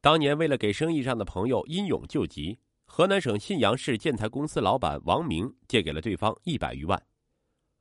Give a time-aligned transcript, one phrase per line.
[0.00, 7.02] 当年为了给生意上的朋友殷勇救急，河南省信阳市建材公司老板王明借给了对方一百余万。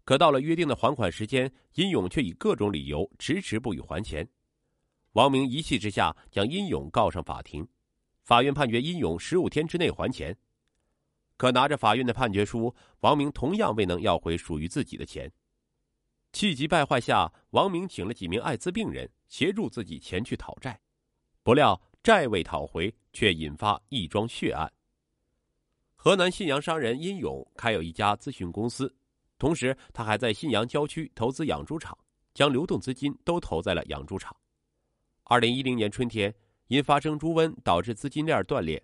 [0.03, 4.27] 可到了约定的还款时间，殷勇却以各种理由迟迟不予还钱。
[5.11, 7.67] 王明一气之下将殷勇告上法庭，
[8.23, 10.35] 法院判决殷勇十五天之内还钱。
[11.35, 15.31] 可拿着法院的判决书，王明同样未能要回属于自己的钱。
[16.31, 20.79] 气急败坏下，王明请了几名艾滋病人协助自己前去讨债，
[21.43, 24.71] 不料债未讨回，却引发一桩血案。
[25.93, 28.95] 河南信阳商人殷勇开有一家咨询公司。
[29.37, 31.97] 同时，他还在信阳郊区投资养猪场，
[32.33, 34.33] 将流动资金都投在了养猪场。
[35.25, 36.33] 二零一零年春天，
[36.67, 38.81] 因发生猪瘟导致资金链断裂，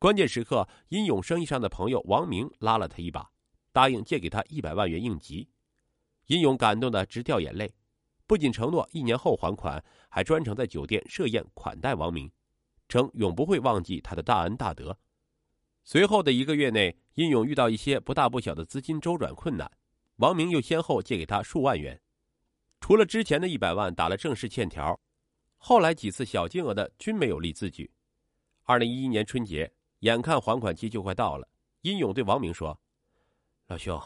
[0.00, 3.30] 关键时刻，殷勇生意上的朋友王明拉了他一把，
[3.70, 5.48] 答应借给他一百万元应急。
[6.26, 7.72] 殷勇感动的直掉眼泪，
[8.26, 12.30] 不仅承诺一年后还款，还专程在酒店设宴款待王明，
[12.88, 14.96] 称永不会忘记他的大恩大德。
[15.84, 19.70] 随后的一个月内，殷勇遇到一些不大不小的资金周转困难，
[20.16, 22.00] 王明又先后借给他数万元。
[22.80, 24.98] 除了之前的一百万打了正式欠条，
[25.56, 27.90] 后来几次小金额的均没有立字据。
[28.62, 31.48] 二零一一年春节，眼看还款期就快到了，
[31.82, 32.80] 殷勇对王明说
[33.66, 34.00] ：“老兄，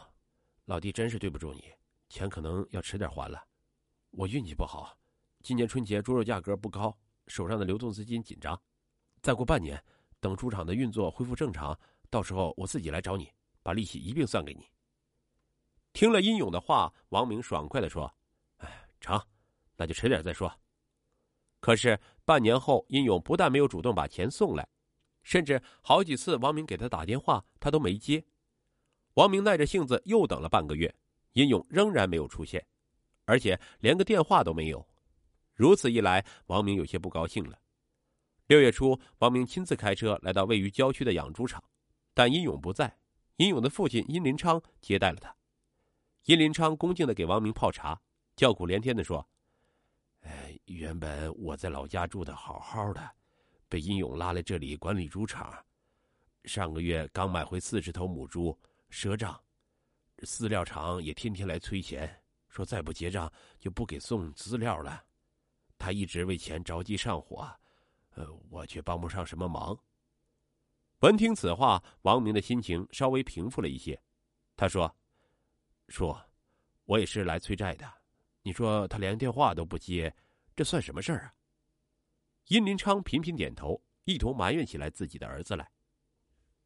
[0.64, 1.64] 老弟真是对不住你，
[2.08, 3.42] 钱可能要迟点还了。
[4.16, 4.96] 我运气不好，
[5.42, 8.58] 今年春节猪肉价格不高，手上的流动资金紧张，
[9.20, 9.80] 再过半年。”
[10.18, 11.78] 等猪场的运作恢复正常，
[12.08, 13.30] 到时候我自己来找你，
[13.62, 14.66] 把利息一并算给你。
[15.92, 18.12] 听了殷勇的话，王明爽快的说
[18.58, 19.22] ：“哎，成，
[19.76, 20.50] 那就迟点再说。”
[21.60, 24.66] 可是半年后，殷勇不但没有主动把钱送来，
[25.22, 28.24] 甚至好几次王明给他打电话，他都没接。
[29.14, 30.92] 王明耐着性子又等了半个月，
[31.34, 32.66] 殷勇仍然没有出现，
[33.26, 34.84] 而且连个电话都没有。
[35.54, 37.58] 如此一来，王明有些不高兴了。
[38.46, 41.62] 六月初，王明亲自开车来到位于郊区的养猪场，
[42.14, 42.96] 但殷勇不在。
[43.36, 45.34] 殷勇的父亲殷林昌接待了他。
[46.24, 48.00] 殷林昌恭敬的给王明泡茶，
[48.34, 49.26] 叫苦连天的说
[50.22, 53.10] ：“哎，原本我在老家住的好好的，
[53.68, 55.54] 被殷勇拉来这里管理猪场。
[56.44, 58.56] 上个月刚买回四十头母猪，
[58.90, 59.38] 赊账，
[60.18, 62.22] 饲料厂也天天来催钱，
[62.56, 63.30] 说再不结账
[63.60, 65.04] 就不给送资料了。
[65.76, 67.46] 他一直为钱着急上火。”
[68.16, 69.78] 呃，我却帮不上什么忙。
[71.00, 74.00] 闻听此话，王明的心情稍微平复了一些。
[74.56, 74.96] 他说
[75.88, 76.16] ：“叔，
[76.86, 77.86] 我也是来催债的。
[78.40, 80.16] 你说他连电话都不接，
[80.54, 81.34] 这算什么事儿啊？”
[82.48, 85.70] 殷林昌频频点头，一同埋怨起来自己的儿子来。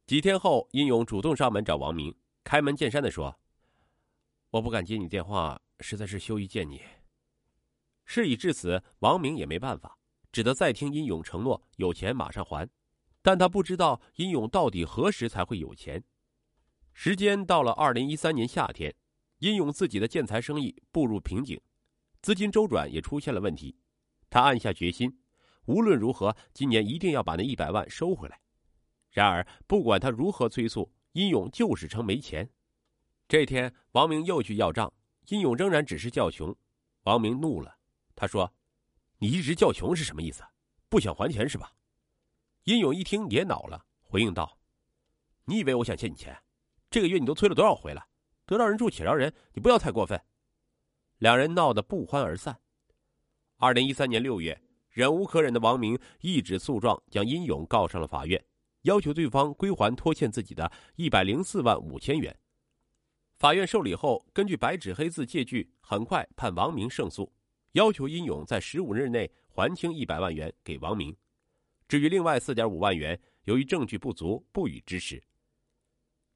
[0.07, 3.37] 几天后，殷勇主动上门找王明，开门见山的说
[4.51, 6.81] ：“我不敢接你电话，实在是羞于见你。”
[8.05, 9.97] 事已至此，王明也没办法。
[10.31, 12.69] 只得再听殷勇承诺有钱马上还，
[13.21, 16.01] 但他不知道殷勇到底何时才会有钱。
[16.93, 18.93] 时间到了二零一三年夏天，
[19.39, 21.59] 殷勇自己的建材生意步入瓶颈，
[22.21, 23.77] 资金周转也出现了问题。
[24.29, 25.19] 他暗下决心，
[25.65, 28.39] 无论如何，今年一定要把那一百万收回来。
[29.09, 32.49] 然而，不管他如何催促，殷勇就是称没钱。
[33.31, 34.91] 这天，王明又去要账，
[35.27, 36.53] 殷勇仍然只是叫穷。
[37.03, 37.77] 王明怒了，
[38.13, 38.53] 他说。
[39.19, 40.43] 你一直叫穷是什么意思？
[40.89, 41.71] 不想还钱是吧？
[42.65, 44.59] 殷勇一听也恼了，回应道
[45.47, 46.37] ：“你以为我想欠你钱？
[46.89, 48.05] 这个月你都催了多少回了？
[48.45, 50.21] 得饶人处且饶人，你不要太过分。”
[51.19, 52.59] 两人闹得不欢而散。
[53.55, 58.45] 二零一三年六月，忍无可忍的王明一纸诉状将殷勇告上了法院，
[58.81, 62.37] 要求对方归还拖欠自己的一百零四万五千元。
[63.41, 67.27] 法院受理后，根据白纸黑字借据，很快判王明胜诉。
[67.71, 71.11] 要求殷勇在十五日内还清一百万元给王明，
[71.87, 75.19] 至于另外四点五万元，由于证据不足，不予支持。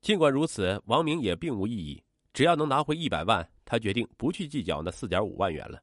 [0.02, 5.80] 尽管如此，王明也并无异议，只要能拿回一百万，他决定不去计较那四点五万元了。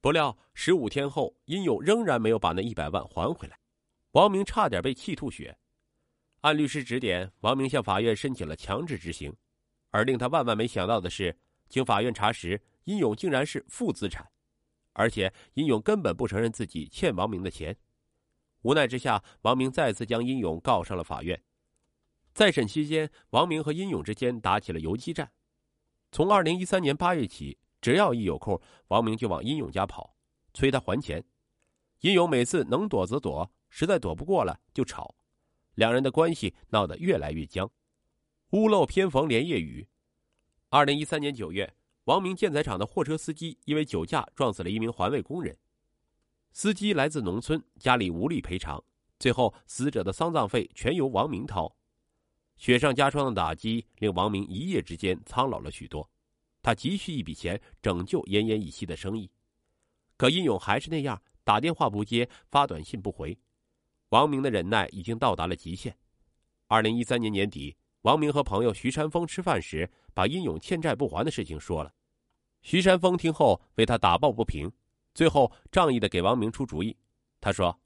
[0.00, 3.58] 不料十五天后，殷勇仍然没有把那一百万还回来，
[4.12, 5.58] 王明差点被气吐血。
[6.42, 9.34] 按律师指点，王明向法院申请了强制执行，
[9.96, 11.34] 而令他万万没想到的是，
[11.70, 14.30] 经法院查实，殷勇竟然是负资产。
[14.92, 17.74] 而且殷勇根本不承认自己欠王明的钱，
[18.60, 21.42] 无奈之下，王明再次将殷勇告上了法院。
[22.34, 25.32] 再审期间，王明和殷勇之间打起了游击战。
[26.12, 30.14] 从二零一三年八月起，只要一有空，王明就往殷勇家跑，
[30.52, 31.24] 催他还钱。
[32.00, 35.14] 殷勇每次能躲则躲，实在躲不过了就吵，
[35.76, 37.70] 两人的关系闹得越来越僵。
[38.50, 39.88] 屋漏偏逢连夜雨，
[40.68, 41.74] 二零一三年九月。
[42.04, 45.58] 王明建材厂的货车司机因为酒驾撞死了一名环卫工人。
[46.52, 48.80] 司机来自农村，家里无力赔偿，
[49.18, 51.74] 最后死者的丧葬费全由王明掏。
[52.56, 56.08] 雪上加霜的打击令王明一夜之间苍老了许多，
[56.62, 59.28] 他急需一笔钱拯救奄奄一息的生意，
[60.16, 63.36] 可殷勇还是那样打电话不接，发短信不回。
[64.10, 65.98] 王明的忍耐已经到达了极限。
[66.68, 67.76] 二零一三年年底，
[68.06, 71.92] 王明和朋友徐山峰吃饭时，把殷勇欠债不还的事情说了。
[72.62, 74.70] 徐山峰听后为他打抱不平，
[75.12, 76.96] 最后仗义的给王明出主意。
[77.40, 77.76] 他说：“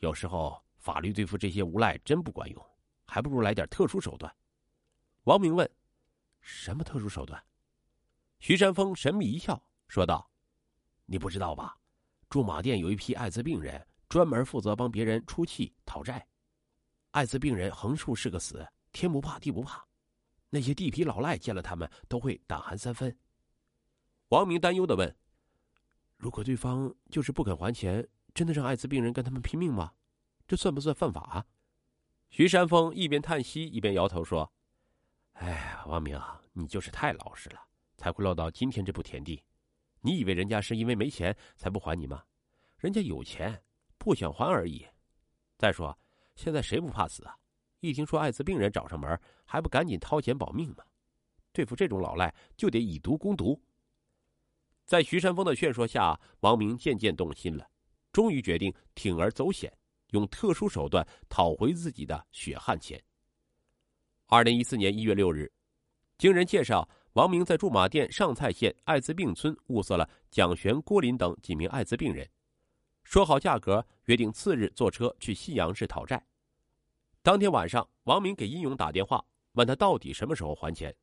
[0.00, 2.66] 有时候法律对付这些无赖真不管用，
[3.06, 4.30] 还不如来点特殊手段。”
[5.24, 5.66] 王明问
[6.42, 7.42] ：“什么特殊手段？”
[8.40, 9.58] 徐山峰神秘一笑，
[9.88, 10.30] 说道
[11.06, 11.78] ：“你不知道吧？
[12.28, 16.26] 驻马店有一批艾滋病人。”专门负责帮别人出气讨债，
[17.12, 19.86] 艾滋病人横竖是个死，天不怕地不怕，
[20.50, 23.16] 那些地痞老赖见了他们都会胆寒三分。
[24.28, 25.16] 王明担忧的问
[26.18, 29.92] ：“如果对方就是不肯还钱，真的让艾滋病人跟他们拼命吗？
[30.46, 31.46] 这算不算犯法？”
[32.30, 34.52] 徐山峰一边叹息一边摇头说
[35.34, 36.20] ：“哎，王明，
[36.52, 37.60] 你就是太老实了，
[37.96, 39.42] 才会落到今天这步田地。
[40.00, 42.24] 你以为人家是因为没钱才不还你吗？
[42.78, 43.62] 人家有钱。”
[44.02, 44.86] 不想还而已。
[45.58, 45.98] 再说，
[46.34, 47.36] 现在谁不怕死啊？
[47.80, 50.84] 一听说艾滋病人找上门，还不赶紧掏钱保命吗？
[51.52, 53.60] 对付这种老赖，就得以毒攻毒。
[54.84, 57.66] 在徐山峰的劝说下，王明渐渐动心了，
[58.12, 59.72] 终于决定铤而走险，
[60.10, 63.02] 用特殊手段讨回自己的血汗钱。
[64.26, 65.50] 二零一四年一月六日，
[66.18, 72.28] 经人介绍，王明在驻马店上蔡县艾滋病村物色了蒋璇、郭林等几名艾滋病人。
[73.04, 76.24] 说好价格，约定次日坐车去信阳市讨债。
[77.22, 79.22] 当天晚上，王明给殷勇打电话，
[79.52, 80.94] 问他到底什么时候还钱。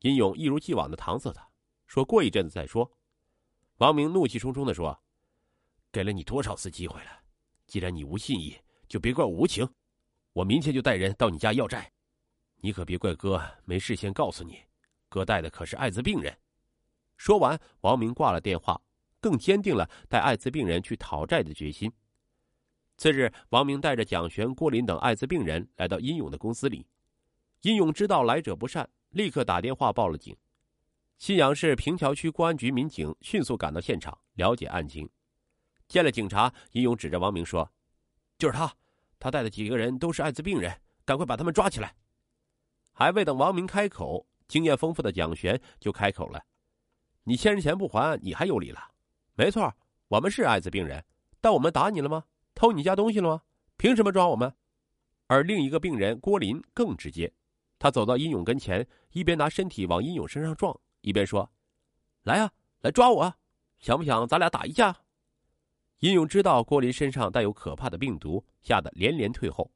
[0.00, 1.46] 殷勇一如既往的搪塞他，
[1.86, 2.90] 说过一阵子再说。
[3.76, 4.98] 王明怒气冲冲的说
[5.92, 7.10] ：“给了你多少次机会了？
[7.66, 8.56] 既然你无信义，
[8.88, 9.68] 就别怪我无情。
[10.32, 11.92] 我明天就带人到你家要债，
[12.56, 14.58] 你可别怪哥没事先告诉你，
[15.10, 16.34] 哥带的可是艾滋病人。”
[17.18, 18.80] 说完，王明挂了电话。
[19.20, 21.92] 更坚定了带艾滋病人去讨债的决心。
[22.98, 26.84] 次日，王明带着蒋璇、郭林等艾滋病人来到殷勇的公司里。
[27.60, 30.36] 殷勇知道来者不善，立刻打电话报了警。
[31.16, 35.08] 信阳市平桥区公安局民警迅速赶到现场，了解案情。
[35.86, 37.70] 见了警察，殷勇指着王明说
[38.36, 38.74] ：“就是他，
[39.20, 41.94] 他带的几个人都是艾滋病人，赶快把他们抓起来！”
[42.92, 46.42] 还未等王明开口，经验丰富的蒋璇就开口了
[47.22, 48.80] ：“你欠人钱不还，你还有理了？”
[49.38, 49.72] 没错，
[50.08, 51.04] 我们是艾滋病人，
[51.40, 52.24] 但我们打你了吗？
[52.58, 53.42] 偷你家东西了吗？
[53.76, 54.52] 凭什么抓我们？
[55.28, 57.32] 而另一个病人郭林更直接，
[57.78, 61.48] 他走到殷勇跟前，一边拿身体往殷勇身上撞，一边说
[62.24, 62.50] ：“来啊，
[62.80, 63.36] 来抓我啊！
[63.78, 64.96] 想不想咱俩打一架？”
[66.00, 69.70] 殷勇知道郭林身上带有可怕的病毒，吓得连连退后。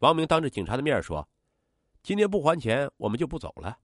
[0.00, 1.28] 王明当着警察的面说
[2.02, 3.78] ：“今天不还钱，我们就不走了。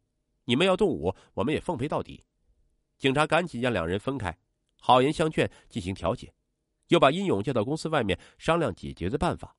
[0.46, 2.24] 你们要动武，我们也奉陪到底。”
[2.98, 4.36] 警察赶紧将两人分开。
[4.80, 6.32] 好言相劝，进行调解，
[6.88, 9.56] 又把殷勇叫到公司外面商量解决的办法。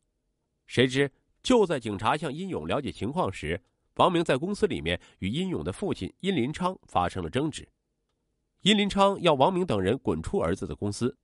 [0.65, 3.61] 谁知就在警察向殷勇了解情况时，
[3.95, 7.67] 王明在公司里面与殷勇的父亲殷林昌发生了争执。
[8.61, 11.17] 殷林昌要王明等人滚出儿子的公司，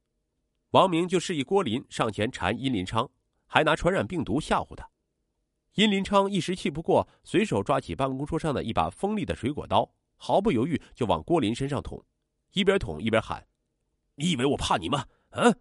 [0.71, 3.09] 王明就示意郭林上前缠殷林昌，
[3.45, 4.87] 还拿传染病毒吓唬他。
[5.73, 12.03] 殷林昌一时气不过，随手抓起办公桌上的一把锋利的水果刀，毫不犹豫就往郭林身上捅，
[12.53, 13.45] 一边捅一边喊。
[14.15, 15.05] 你以为我怕你吗？
[15.31, 15.59] 嗯！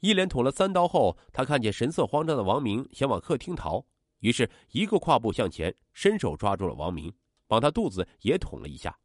[0.00, 3.84] 一连捅了三刀后，他看见神色慌张的王明想往客厅逃，
[4.20, 7.12] 于是一个跨步向前，伸手抓住了王明，
[7.48, 8.98] 往他肚子也捅了一下。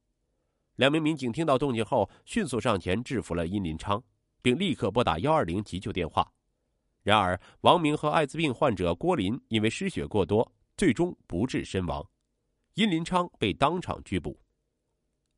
[0.76, 4.04] 两名民警听到动静后，迅速上前制服了殷林昌，
[4.42, 6.30] 并立刻拨打幺二零急救电话。
[7.04, 12.06] 然而，王明和艾滋病患者郭林因为失血过多，最终不治身亡，
[12.74, 14.40] 殷林昌被当场拘捕。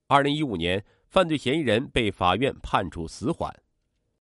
[0.07, 0.83] 二零一五年。
[1.11, 3.53] 犯罪嫌疑人被法院判处死缓。